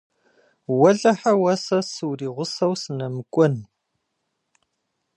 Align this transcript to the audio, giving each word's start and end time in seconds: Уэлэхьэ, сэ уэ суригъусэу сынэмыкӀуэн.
Уэлэхьэ, 0.79 1.31
сэ 1.37 1.39
уэ 1.41 1.53
суригъусэу 1.91 2.73
сынэмыкӀуэн. 2.81 3.55